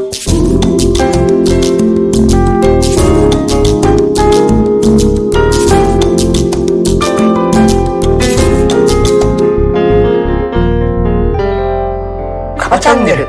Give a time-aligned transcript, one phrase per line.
[0.00, 0.06] カ
[12.70, 13.26] バチャンネル。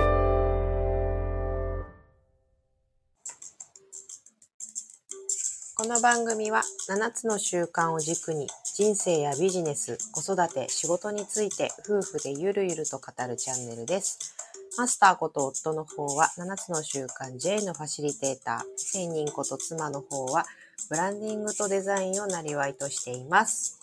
[5.76, 14.51] この番組は7つの習慣を軸に人生やビジネス、子育て、仕事について夫婦でゆるゆると語るチャンネルです。
[14.78, 20.46] マスターこと夫の方は7つの習慣 J のファシリテーター、千人こと妻の方は
[20.90, 23.78] ブランディングとデザインをなりわいとしています。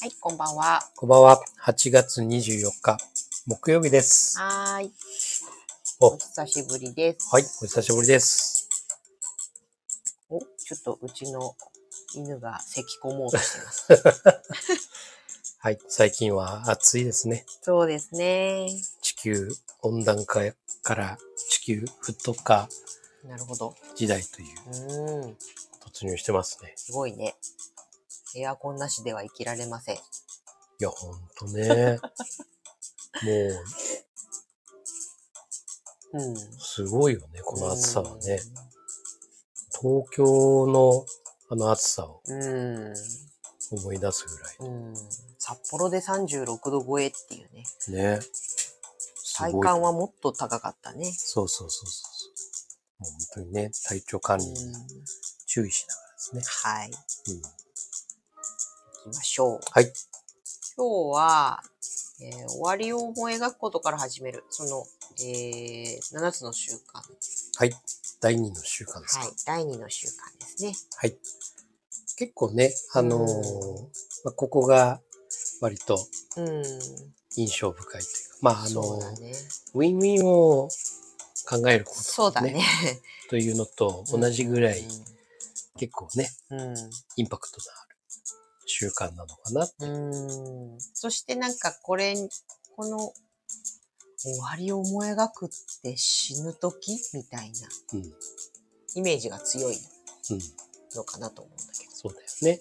[0.00, 0.80] はい、こんばんは。
[0.96, 1.40] こんばんは。
[1.64, 2.98] 8月24日、
[3.46, 4.36] 木曜日です。
[4.40, 4.92] はーい。
[6.00, 7.28] おお久しぶりです。
[7.30, 8.68] はい、お久しぶりです。
[10.28, 11.54] お、ちょっとうちの
[12.16, 13.86] 犬が咳込もうとしてます。
[15.60, 17.46] はい、最近は暑いですね。
[17.62, 18.68] そうですね。
[19.00, 19.48] 地球
[19.84, 20.40] 温暖化
[20.82, 22.68] から地球沸騰化
[23.24, 23.74] なるほど。
[23.94, 25.36] 時代といううーん。
[25.86, 26.72] 突入してますね。
[26.76, 27.36] すごいね。
[28.36, 29.96] エアコンなしでは生きられません。
[29.96, 29.98] い
[30.80, 31.98] や、ほんとね。
[33.22, 33.32] も
[36.12, 36.36] う、うん。
[36.58, 38.40] すごいよね、この暑さはね。
[39.80, 41.06] 東京の
[41.50, 42.94] あの暑さをうん。
[43.70, 44.56] 思い出すぐらい。
[44.60, 44.94] うん。
[45.38, 47.64] 札幌で36度超えっていうね。
[47.88, 48.20] ね。
[49.36, 51.12] 体感はもっと高かったね。
[51.16, 52.28] そうそうそうそ
[53.00, 53.02] う。
[53.02, 54.52] もう本当にね、体調管理うん。
[54.52, 55.04] に
[55.46, 56.42] 注意しながらですね。
[56.62, 56.90] はい。
[56.90, 59.60] うん、行きましょう。
[59.70, 59.92] はい。
[60.76, 61.62] 今日は、
[62.20, 64.44] えー終わりを思い描くことから始める。
[64.50, 64.86] その、
[65.20, 67.02] えー、7つの習慣。
[67.58, 67.72] はい。
[68.20, 69.24] 第二の習慣ですか。
[69.24, 69.32] はい。
[69.46, 70.10] 第2の習慣
[70.40, 70.72] ですね。
[70.96, 71.16] はい。
[72.16, 73.26] 結構ね、あのーうん
[74.24, 75.00] まあ、ここが
[75.60, 75.98] 割と
[76.36, 76.62] うん。
[77.36, 79.32] 印象深いというか、まあ、あのね。
[79.72, 80.68] ウィンウィンを
[81.48, 82.62] 考えること、そうだね。
[83.30, 84.86] というのと同じぐらい、
[85.78, 86.74] 結構ね、うん。
[87.16, 87.96] インパクトのある
[88.66, 89.70] 習慣なのかな。
[89.78, 90.78] うん。
[90.92, 92.14] そしてなんかこれ、
[92.76, 93.14] この
[94.18, 95.48] 終わりを思い描くっ
[95.82, 98.00] て死ぬ時みたいなうん。
[98.00, 98.14] うん。
[98.94, 99.78] イメージが強い
[100.94, 101.92] のかなと思うんだけど。
[101.94, 102.60] そうだよね。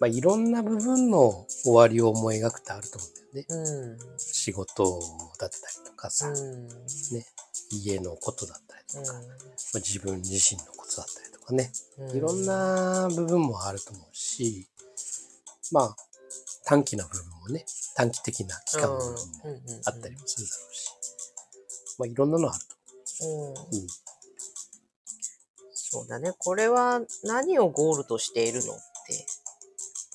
[0.00, 3.46] まあ、いろんな部分の終わりを思い描くってあると思うんだよね。
[3.48, 3.98] うん。
[4.46, 5.00] 仕事
[5.40, 6.68] だったりとかさ、うん。
[6.68, 7.26] ね、
[7.72, 9.24] 家のことだったりとか、まう
[9.74, 11.72] あ、自分自身のことだったりとかね、
[12.14, 12.16] ん。
[12.16, 14.68] いろんな部分もあると思うし、
[15.72, 15.96] まあ、
[16.64, 19.18] 短期な部分もね、短期的な期間の部分も
[19.84, 20.92] あったりもするだろうし、
[21.98, 22.76] まあ、いろんなのあると。
[23.24, 23.54] 思う。
[23.72, 23.86] うん。
[25.74, 26.30] そうだね。
[26.38, 28.74] これは何をゴールとしているの？
[28.74, 28.82] って、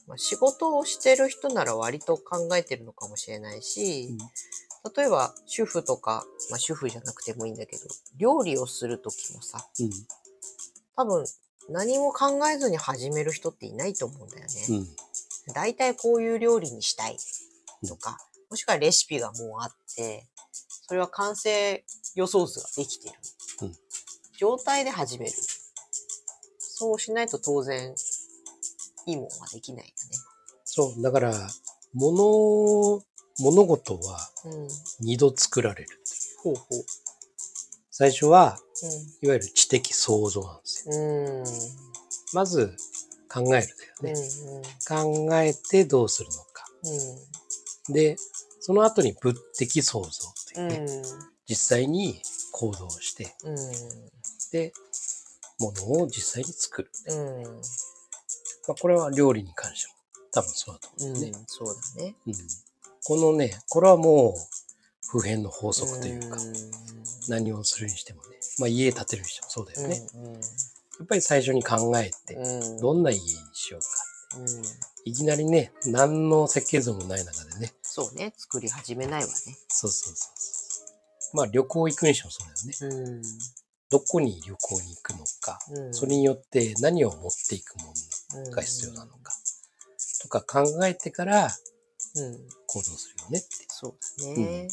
[0.07, 4.17] まあ、仕事をしてる人なら割と考えてるのかもしれないし、
[4.95, 7.83] 例えば主婦とか、まあ主婦じゃなくてもいいんだけど、
[8.17, 9.89] 料理をするときもさ、うん。
[10.95, 11.25] 多分
[11.69, 14.75] 何も考えずに始める人っていないと思うんだようん。
[14.75, 14.85] うね。
[14.85, 14.87] ん。
[15.53, 17.17] 大体こういう料理にしたい
[17.87, 18.17] とか、
[18.49, 20.27] もしくはレシピがもうあって、
[20.87, 21.83] それは完成
[22.15, 23.15] 予想図ができてる。
[23.61, 23.75] うん
[24.41, 25.31] 状態で始める。
[26.57, 27.93] そうしないと当然、
[29.05, 29.93] いいもんはできない
[30.63, 31.49] そう、だから、
[31.93, 33.01] 物、
[33.39, 34.57] 物事はよね。
[34.57, 34.67] うん。
[35.01, 35.89] 二度作られる。
[36.43, 36.85] ほうほう。
[37.89, 38.59] 最初は、
[39.21, 40.95] いわゆる知的創造なんですよ。
[40.95, 41.39] うん。
[41.39, 41.45] うん。
[42.33, 42.75] まず、
[43.31, 44.61] 考えるだようん。
[44.61, 44.69] ね。
[44.87, 46.65] 考えてどうするのか。
[47.87, 47.93] うん。
[47.93, 48.17] で、
[48.59, 50.09] その後に物的創造
[50.53, 51.03] というね、うん。
[51.47, 53.55] 実際に行動して、うん。
[54.51, 54.73] で、
[55.59, 56.91] 物を実際に作る。
[57.07, 57.61] うん。
[58.67, 59.93] まあ、これは料理に関しても
[60.31, 61.29] 多分そうだと思ううんね。
[61.29, 61.33] ん。
[61.47, 62.15] そうだね。
[62.27, 62.33] うん
[63.03, 64.33] このね、これはもう
[65.09, 66.37] 普遍の法則というか、
[67.29, 68.27] 何をするにしてもね、
[68.59, 70.07] まあ家建てるにしてもそうだよね。
[70.13, 70.25] うん。
[70.25, 70.33] うん。
[70.33, 70.39] や
[71.03, 72.77] っぱり最初に考えて、うん。
[72.79, 73.23] どんな家に
[73.53, 74.39] しようか。
[74.39, 74.47] うん。
[75.05, 78.33] いきなりね、何の設計図もない中でね、そうね。
[78.37, 79.33] 作り始めないわね。
[79.67, 80.85] そうそうそうそ
[81.33, 81.37] う。
[81.37, 83.05] まあ旅行行くにしてもそうだよね。
[83.07, 83.21] うん。
[83.89, 87.93] どこに旅行に行くのか、うんそれによって何を持っていくもの
[88.51, 89.33] が必要なのか、
[90.21, 91.49] とか考えてから
[92.15, 92.49] うん。
[92.67, 93.47] 行動するよねって。
[93.69, 94.67] そうだね。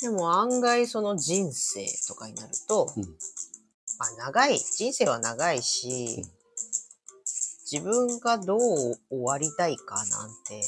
[0.00, 3.04] でも案外その人生とかになると、うん。
[3.98, 6.24] まあ長い、人生は長いし、
[7.70, 10.62] 自分がどう終わりたいかなんて、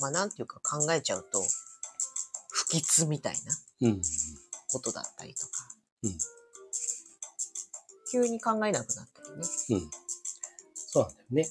[0.00, 1.42] まあなんていうか考えちゃうと、
[2.50, 3.36] 不吉みたい
[3.80, 3.94] なうん。
[3.94, 4.02] うん。
[4.70, 5.68] ことだったりとか、
[6.02, 6.18] うん。
[8.10, 9.90] 急に考えなくなったりね。
[10.96, 11.00] うん。
[11.00, 11.48] そうなんだよね。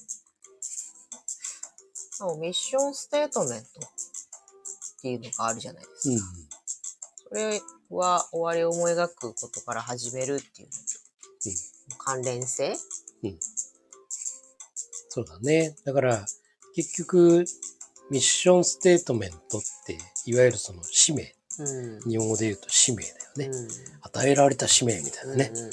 [2.20, 3.90] まあミッションステートメントっ
[5.00, 6.24] ていうのがあるじゃないですか。
[7.28, 10.72] それは終わりを思い描くことから始めるっていうの
[11.92, 12.76] と、関連性？
[15.10, 15.76] そうだね。
[15.84, 16.26] だから、
[16.74, 17.44] 結局、
[18.10, 21.34] ミッションステートメントって、いわゆるその使命。
[21.58, 22.10] うん。
[22.10, 23.46] 日本語で言うと使命だよね。
[23.46, 23.68] うん
[24.00, 25.50] 与えられた使命みたいなね。
[25.54, 25.70] うんうん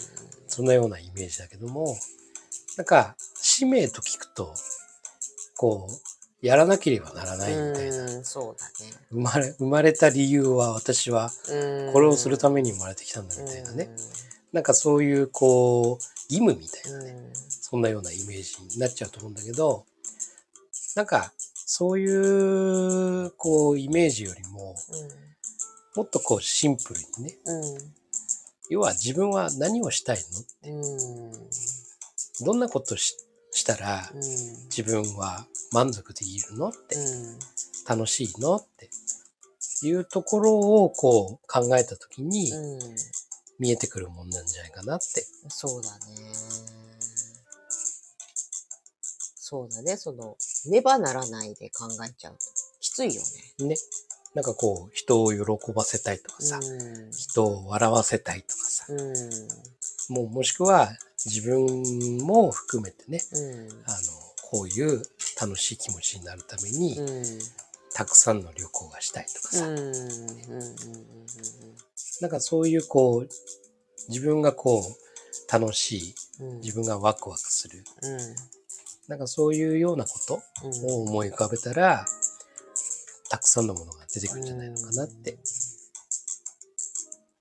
[0.48, 1.98] そんなようなイメージだけども、
[2.78, 3.18] なんか、
[3.56, 4.54] 使命と聞くと、
[5.56, 8.02] こう、やらなければならないみたいな。
[8.02, 8.66] うん、そうだ
[9.10, 11.90] 生まれ、生まれた理由は私は、ね。
[11.94, 13.90] これをするために生まれてきたんだみたいなね。
[14.52, 17.08] なんかそういう、こう、義務みたいなうん。
[17.08, 17.34] うん
[17.68, 19.86] そんなようなイメージになっちゃうと思うんだけど、
[20.98, 24.76] なんか、そういう、こう、イメージよりも、
[25.96, 27.94] もっとこう、シンプルにね、うん。
[28.70, 30.18] 要は自分は何をしたい
[30.64, 30.72] うん。
[30.74, 31.32] うん。
[31.32, 31.40] の
[32.42, 33.16] どんなことし
[33.56, 34.20] したらうん。
[34.66, 37.40] 自分は満足できるのって、うん。
[37.88, 38.90] 楽しいのって
[39.84, 42.80] いうところをこう考えたときにうん。
[43.58, 45.26] 見えてくるもんなんじゃないかなって。
[45.48, 46.34] そうだね。
[49.38, 49.96] そうだね。
[49.96, 50.36] その、
[50.66, 52.40] ねばならないで考えちゃうと。
[52.82, 53.22] きついよ
[53.60, 53.68] ね。
[53.68, 53.76] ね。
[54.34, 57.12] なんかこう人を喜ばせたいとかさ、うん。
[57.12, 60.16] 人を笑わせたいとかさ、うん。
[60.16, 60.90] もうもしくは
[61.26, 63.70] 自分も含めてね、うん。
[63.86, 63.98] あの、
[64.44, 65.04] こういう
[65.42, 67.40] 楽しい気持ちになるために、うん。
[67.94, 69.68] たくさんの旅行がしたいとかさ。
[72.22, 73.30] なんかそういうこう、
[74.10, 76.60] 自分がこう、楽しい、うん。
[76.62, 78.20] 自分がワクワクする、うん。
[79.08, 80.92] なんかそういうようなことうん。
[80.92, 82.06] を思い浮かべたら、
[83.30, 85.38] たくさんのものが出てくるんじゃないのかなって。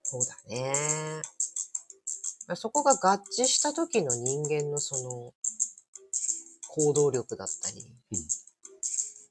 [0.03, 0.73] そうだね。
[2.55, 5.33] そこが合致した時の人間のその
[6.69, 7.83] 行動力だったり、
[8.13, 8.19] うん。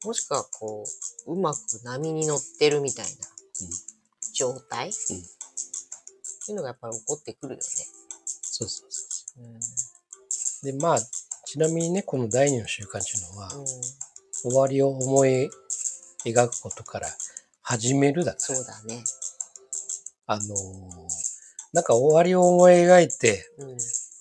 [0.05, 0.83] もしくはこ
[1.27, 3.69] う、うまく波に乗ってるみたいなうん。
[4.33, 4.91] 状態、っ
[6.45, 7.63] ていうのがやっぱり起こってくるよね。
[8.41, 9.43] そうそうそう。
[9.43, 9.59] うん。
[10.63, 10.99] で、まあ、
[11.45, 13.65] ちなみにね、この第二の習慣っていうのは、うん、
[14.51, 15.51] 終わりを思い
[16.25, 17.07] 描くことから
[17.61, 19.03] 始めるだから、そうだね。
[20.25, 21.22] あのー
[21.73, 23.77] なんか終わりを思い描いて、うん。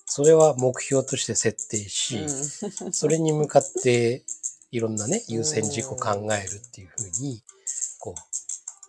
[0.06, 2.92] それは目標として設定し、うん。
[2.92, 4.24] それに向かって
[4.70, 7.42] いろんなね、優先事項を考えるっていうふうに、
[8.00, 8.20] こう、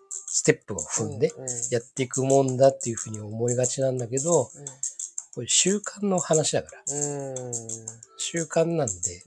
[0.10, 1.32] ステップを踏んで
[1.72, 4.50] やっていくもんだっていうふうに思いがちなんだけど、
[5.36, 7.54] これ習慣の話だから、うん。
[8.18, 9.24] 習慣なんで、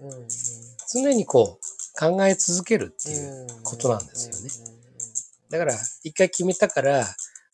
[0.93, 4.77] 常にこう考え続けるっていうことなんですよね。
[5.51, 7.07] だから、一回決めたから、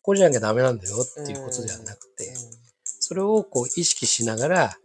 [0.03, 2.35] こうじゃなきゃダメなんだよっていうことではなくて、
[2.83, 4.77] それをこう意識しながら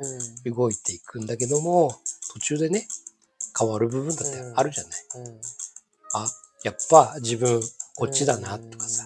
[0.46, 2.00] 動いていくんだけども、
[2.32, 2.86] 途中でね、
[3.58, 4.92] 変わる部分だってあるじゃない。
[5.16, 5.40] うん。
[6.14, 6.30] あ、
[6.62, 7.60] やっぱ自分
[7.96, 9.04] こっちだなとかさ、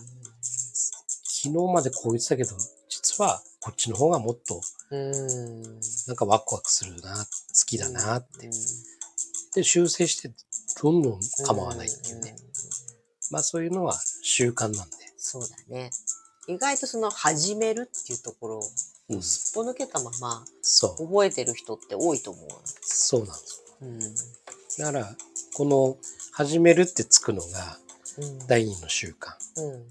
[1.25, 2.51] 昨日までこう言ってたけど、
[2.89, 4.61] 実はこっちの方がもっと
[4.91, 5.63] うん。
[6.07, 7.25] なんかワクワクするな、好
[7.67, 8.47] きだなって。
[8.47, 8.53] うん。
[9.55, 10.31] で、修正して
[10.83, 12.37] どんどん構わないっていうね。
[13.31, 14.97] まあそういうのは習慣なんで。
[15.33, 15.91] そうだね。
[16.47, 18.63] 意外とその始めるっていうところを
[19.09, 19.23] うん。
[19.23, 20.45] すっぽ抜けたまま。
[20.63, 22.49] 覚えてる人って多いと思う。
[22.83, 24.03] そうなんですうん。
[24.03, 24.09] よ。
[24.79, 25.17] だから、
[25.55, 25.97] この
[26.33, 27.79] 始めるってつくのが
[28.19, 28.47] うん。
[28.47, 29.35] 第2の習慣。
[29.57, 29.89] うん。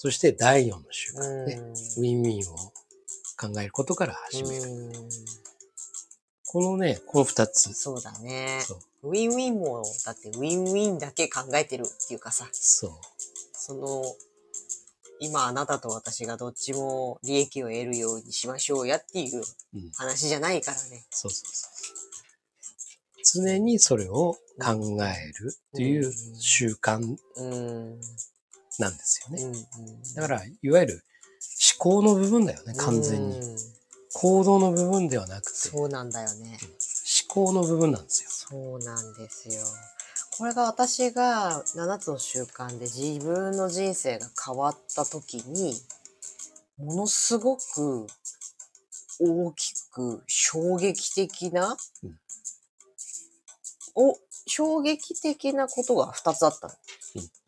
[0.00, 1.46] そして第4の習慣うん。
[1.46, 1.54] ね。
[1.96, 2.56] ウィンウィンを
[3.40, 4.62] 考えることから始める。
[4.62, 5.10] うん
[6.50, 7.74] このね、この2つ。
[7.74, 8.62] そうだね。
[9.02, 12.90] ウィンウィンも、だってウィンウィンだけ考えてるっていうかさ、そう。
[13.52, 14.02] その、
[15.20, 19.42] 今あなたと私がどっちも利益を得るようにしましょうやっていう
[19.74, 19.90] うん。
[19.94, 21.06] 話じゃないからね。
[21.10, 23.42] そうそうそう。
[23.42, 28.00] 常にそれを考えるっていう習慣うん。
[28.78, 29.42] なんですよね。
[29.42, 30.14] うん。
[30.14, 31.04] だから、いわゆる
[31.78, 33.38] 思考の部分だよね、完全に。
[33.40, 33.58] うん
[34.14, 36.58] 行動の部分ではなくて、思そうなんだよね。
[37.38, 38.30] 考の部分なんですよ。
[38.30, 39.64] そうなんですよ。
[40.38, 45.74] これが私が7つの習慣で自分の人生が変わった時に、
[46.78, 48.06] ものすごく
[49.18, 52.18] 大きく衝撃的な、うん。
[53.96, 54.16] お
[54.46, 56.74] 衝撃的なことが2つあったの。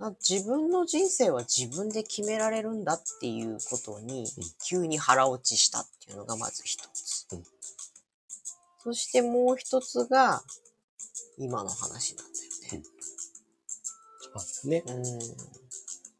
[0.00, 0.06] うん。
[0.06, 4.26] あ自分の人生は自分で決められるんだっていうことに
[4.66, 7.28] 急に腹落ちしたっていうのがまず一つ。
[7.30, 7.44] うん。
[8.82, 10.42] そしてもう一つが
[11.38, 12.29] 今の話なん
[14.34, 14.82] なんですね。
[14.86, 15.02] うん。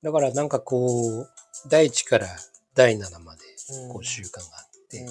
[0.03, 1.29] だからなんかこう、
[1.69, 2.27] 第1から
[2.75, 3.43] 第7まで
[3.83, 5.07] うんこう習慣があって、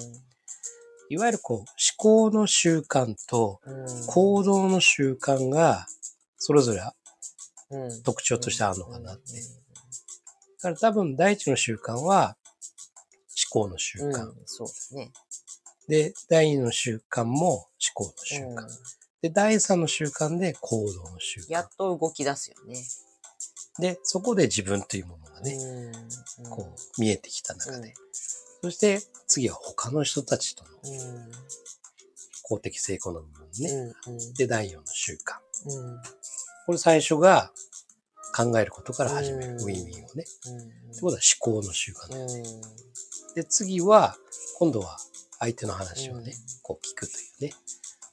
[1.08, 1.66] いわゆるこう思
[1.96, 4.06] 考の習慣とうん。
[4.06, 5.86] 行動の習慣が
[6.36, 6.82] それぞれ
[7.70, 9.22] うん特徴としてあるのかなって。
[10.60, 12.36] から多分第一の習慣は
[13.52, 14.26] 思考の習慣。
[14.26, 15.12] うん、そうだね。
[15.88, 18.66] で、第二の習慣も思考の習慣。
[19.22, 21.68] うんで、第三の習慣で行動の習慣やっ。
[21.76, 22.76] と動き出すよね。
[23.78, 25.54] で、そこで自分というものがね、
[26.44, 27.88] うん、こう見えてきた中で。
[27.88, 27.94] うん
[28.62, 31.30] そして次は他の人たちとのうん。
[32.42, 33.94] 公的成功の部分ね。
[34.36, 35.38] で、第四の習慣。
[35.66, 36.02] うん。
[36.66, 37.52] これ最初が
[38.36, 39.52] 考えることから始める。
[39.52, 40.24] うんウィンウィンをね。
[40.46, 40.90] うん。
[40.90, 42.34] ってことは思考の習慣だよね。
[42.34, 43.34] うん。
[43.34, 44.16] で、次は、
[44.58, 44.98] 今度は
[45.38, 47.54] 相手の話をね、うんこう聞くというね、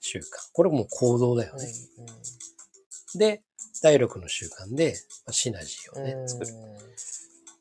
[0.07, 0.23] 習慣。
[0.53, 1.67] これもう行動だよね。
[3.15, 3.43] で、
[3.81, 4.95] 第六の習慣で、
[5.25, 6.53] まあシナジーをね、作る。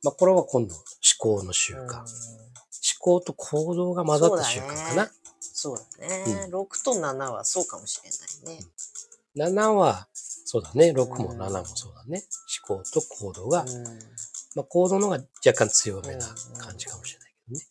[0.02, 0.82] まあ、これは今度、思
[1.18, 1.98] 考の習慣。
[1.98, 2.06] 思
[3.00, 5.10] 考と行動が混ざった習慣かな。
[5.40, 6.48] そうだね。
[6.50, 8.10] 6と7はそうかもしれ
[8.46, 8.66] ないね。
[9.36, 10.92] 7は、そうだね。
[10.92, 12.24] 6もうん7もそうだね。
[12.68, 13.84] 思考と行動が、うん
[14.54, 16.26] まあ、行動の方が若干強めな
[16.58, 17.64] 感じかもしれないけどね。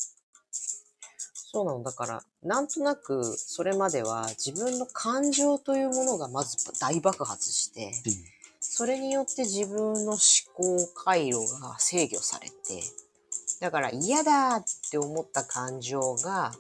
[1.56, 1.84] そうなの。
[1.84, 7.94] だから、なんとなく、それまでは自分の感情というものがまず大爆発して、
[8.60, 10.20] それによって自分の思
[10.54, 12.84] 考回路が制御されて、
[13.62, 16.52] だから嫌だって思った感情が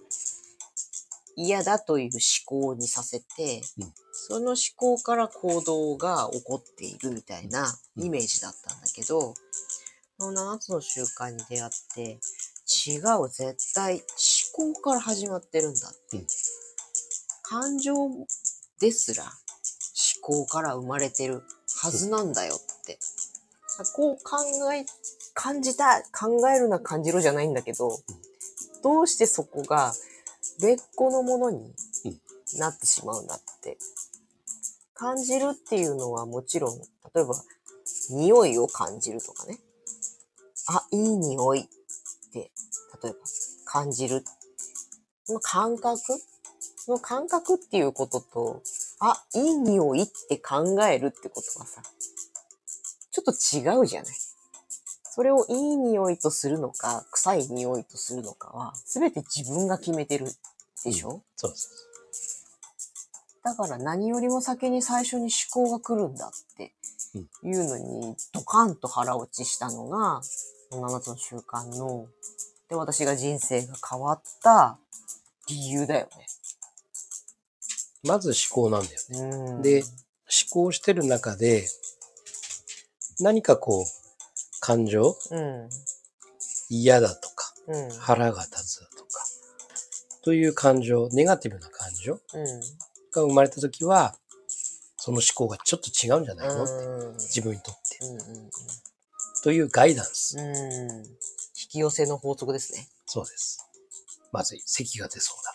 [1.35, 2.11] 嫌だという
[2.47, 3.93] 思考にさせて、うん
[4.27, 9.35] その思考から行動が起こっているみたいなイメージだったんだけど、
[10.17, 12.17] この7つの習慣に出会って、
[12.65, 14.01] 違う、絶対
[14.57, 16.17] 思考から始まってるんだって。
[16.17, 16.27] うん
[17.47, 17.93] 感情
[18.79, 19.31] ですら思
[20.21, 21.43] 考から生まれてる
[21.79, 22.97] はずなんだよって。
[23.93, 24.37] こう考
[24.73, 24.85] え、
[25.33, 27.99] 感じた、考えるな感じろじゃないんだけど、
[28.83, 29.93] どうしてそこが
[30.59, 31.71] 別個のものに
[32.57, 33.77] なってしまうんだって。
[34.95, 36.79] 感じるっていうのはもちろん、
[37.13, 37.35] 例えば、
[38.09, 39.59] 匂いを感じるとかね。
[40.67, 41.63] あ、いい匂いっ
[42.31, 42.49] て、
[43.03, 43.19] 例えば、
[43.65, 44.23] 感じる。
[45.27, 45.99] この感覚？
[46.77, 48.61] その感覚っていうことと、
[48.99, 51.81] あ、いい匂いって考えるってことはさ、
[53.11, 54.13] ちょっと違うじゃない？
[55.11, 60.27] それをいい匂いとするのか、臭い匂いとするのかは、すべて自分が決めてる
[60.83, 61.69] でしょ、そうです。
[63.43, 66.73] だから何よりも先に最初に思考が来るんだって
[67.43, 70.21] いうのにドカンと腹落ちしたのが、
[70.71, 72.07] 7つの習慣の、
[72.69, 74.77] で、私が人生が変わった
[75.47, 76.09] 理由だよ
[78.03, 79.61] まず思考なんだよね。
[79.63, 79.87] で、思
[80.51, 81.67] 考してる中で、
[83.19, 83.85] 何かこう、
[84.59, 85.69] 感情うん。
[86.69, 87.89] 嫌だとか、うん。
[87.91, 89.25] 腹が立つだとか、
[90.23, 92.19] という感情、ネガティブな感情うん。
[93.11, 94.15] が生まれたときは、
[94.97, 97.13] その思考がちょっと違うんじゃないのって、うん。
[97.13, 97.99] 自分にとって。
[99.43, 100.37] というガイダンス。
[101.75, 102.87] き寄せの法則ですね。
[103.05, 103.65] そうです。
[104.31, 105.53] まず、咳が出そうだ。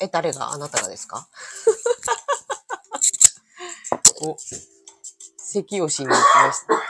[0.00, 0.50] え、誰が？
[0.52, 1.28] あなたがですか？
[4.22, 4.36] お、
[5.38, 6.82] 咳をしに行きました。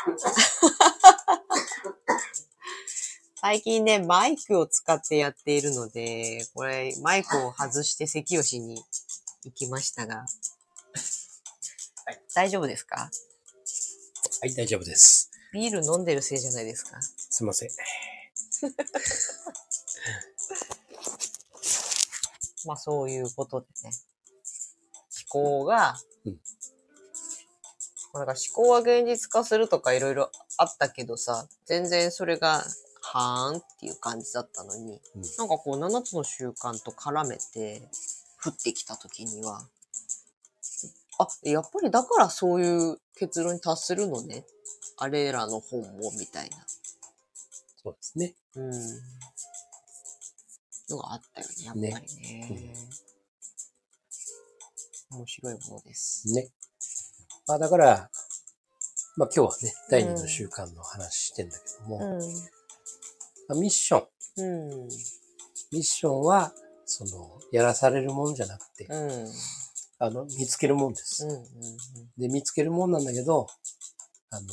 [3.41, 8.83] 最近ね、マイクを使ってやっているので、これ、マイクを外して咳をしに
[9.45, 10.25] 行きましたが、
[12.35, 13.11] 大丈夫ですか？
[14.41, 15.31] はい、大丈夫です。
[15.53, 17.71] ビール飲んでるせいじゃないですかすいません。
[22.67, 23.91] まあそういうことでね。
[25.29, 26.41] 思考が、うん
[28.15, 32.65] なんか思考は現実化するとかいろいろあったけどさ、全然それが、
[33.03, 37.91] はーんっていう感じだったのに、うんなんかこう7つの習慣と絡めて
[38.43, 39.69] 降ってきた時には、
[41.19, 44.47] あ、やっぱりだからそういう結論に達するのね。
[44.99, 46.57] あれらの本も、みたいな。
[47.87, 48.35] そうですね。
[48.57, 48.73] うん。
[50.91, 52.75] のがあったよね、やっぱりね。
[55.13, 56.27] 面白いものです。
[56.35, 56.51] ね。
[57.47, 58.11] まあだから、
[59.17, 62.01] まあ今日はね、第二の習慣の話してんだけども、
[63.49, 64.07] まあミッション。
[64.39, 64.73] うん。
[64.73, 64.89] うん。
[65.71, 66.53] ミッションは、
[66.87, 69.11] その、やらされるもんじゃなくて、うん。
[69.11, 69.33] うん。
[70.01, 71.25] あの、見つけるもんです。
[71.25, 71.45] うん。
[72.19, 73.47] で、見つけるもんなんだけど、
[74.31, 74.47] あの、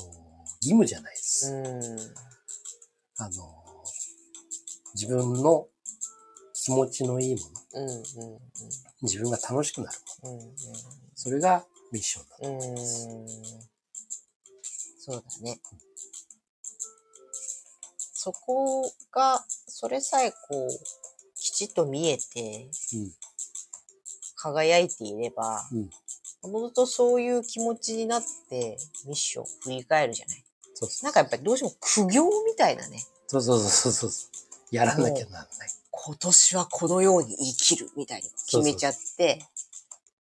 [0.61, 1.51] 義務じゃないです。
[3.19, 3.25] うん。
[3.25, 3.63] あの、
[4.95, 5.67] 自分の
[6.53, 7.89] 気持ちのいいもの、うん。
[7.89, 8.39] うん。
[9.01, 10.55] 自分が楽しくなるもの、うん。
[11.15, 12.55] それがミッションだとうん。
[12.55, 13.07] 思います。
[13.09, 13.27] うん。
[14.99, 15.59] そうだね。
[18.13, 20.69] そこが、それさえこう、
[21.35, 22.69] きちっと見えて、
[24.35, 25.79] 輝いていれば、うん。
[25.79, 25.89] うん。
[26.43, 30.42] おのずとそういう気持ちになってミッションを振り返るじゃない。
[30.85, 31.05] そうそう。
[31.05, 33.03] なんかやっぱりどうしても苦行みたいなね。
[33.27, 34.75] そうそうそうそうそう。
[34.75, 35.69] やらなきゃならない。
[35.91, 39.45] 今年はこのように生きるみたいに決めちゃって、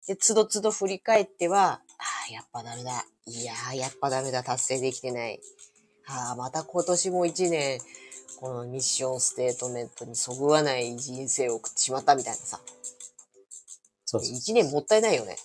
[0.06, 3.04] で、つどつど振り返っては、ああ、やっぱダメだ。
[3.26, 4.42] いやー、やっぱダメだ。
[4.42, 5.40] 達成できてない。
[6.06, 7.80] ああ、また今年も一年、
[8.40, 12.60] このミッションステートメントにそぐわない人生を送ってしまったみたいなさ。
[14.04, 14.36] そうそう。
[14.36, 15.36] 一年もったいないよね。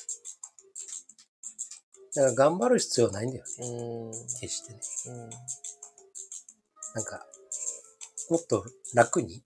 [2.18, 3.68] だから頑張る必要ないんだようね。
[3.68, 4.12] ーん。
[4.40, 4.80] 決してね。
[5.08, 5.30] うん
[6.96, 7.24] なんか、
[8.32, 9.44] もっと楽に？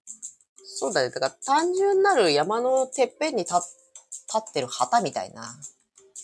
[0.64, 1.10] そうだね。
[1.10, 5.54] だから単純なる山のてっぺんに立立ってる旗みたいな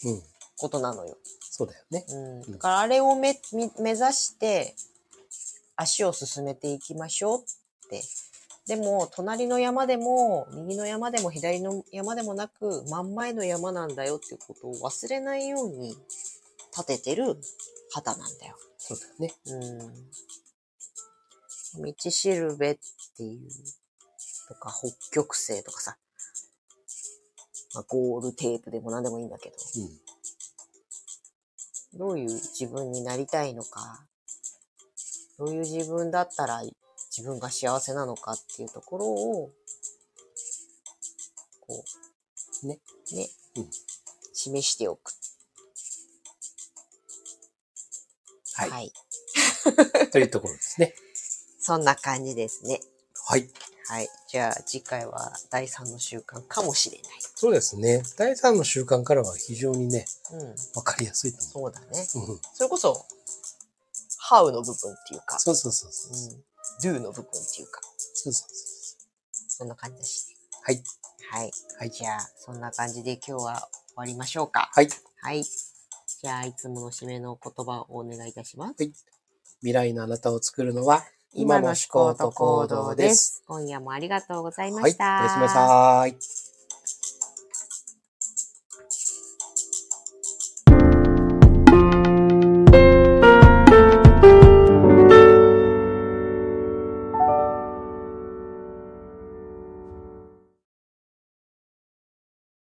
[0.05, 0.23] うん。
[0.57, 1.19] ことなのよ。
[1.51, 2.07] そうだよね。
[2.09, 2.17] う
[2.49, 2.53] ん。
[2.53, 4.75] だからあれをめみ目指して
[5.77, 8.03] 足を進めていきましょうって。
[8.67, 15.97] でも、隣の山でも、右の山でも左の山でもなく、真ん前の山なんだよっていうことを忘れないように
[16.79, 17.37] 立ててる
[17.93, 18.57] 旗なんだよ。
[18.79, 19.35] そうだよね。
[21.75, 21.93] うん。
[21.93, 22.79] 道しるべっ
[23.17, 23.41] ていう、
[24.49, 25.99] とか、北極星とかさ、
[27.75, 29.57] まあ、ゴールテープでも何でもいいんだけど、
[31.95, 31.99] うん。
[31.99, 34.07] どういう自分になりたいのか、
[35.39, 36.63] どういう自分だったら
[37.17, 39.51] 自分が幸せなのかっていうところを、
[41.61, 41.85] こ
[42.63, 42.81] う、ね。
[43.13, 43.71] ね、うん
[44.39, 45.18] 示しておく。
[48.59, 48.71] はい。
[48.71, 48.93] はい。
[50.11, 50.95] というところですね。
[51.61, 52.81] そんな感じですね。
[53.27, 53.49] はい。
[53.87, 54.09] はい。
[54.29, 57.11] じゃあ次回は第3の習慣かもしれない。
[57.37, 58.03] そうですね。
[58.17, 60.57] 第3の習慣からは非常にね、うん。
[60.75, 62.09] わかりやすいとそうだね。
[62.15, 62.33] 思う。
[62.33, 62.41] うん。
[62.53, 63.07] それこそ、
[64.31, 66.13] how の部分っていうか、そうそうそうそう。
[66.13, 67.81] うん、do の部分っていうか、
[68.15, 68.49] そうそう
[69.49, 70.37] そんな感じだし、ね。
[70.63, 70.83] はい。
[71.31, 71.53] はい。
[71.79, 71.91] はい。
[71.91, 74.71] じゃあ、そんな感じで今日は終わりましょうか。
[74.73, 74.89] はい。
[75.21, 75.45] はい。
[76.21, 78.75] じゃあ、いつもの締めの言葉をお願いいたします。
[79.61, 83.45] 未来のあなたを作るのは、今の思考と行動です。。
[83.47, 84.93] 今夜もありがとうございまはい。
[84.93, 85.21] した。
[85.21, 86.38] おやすみなさい。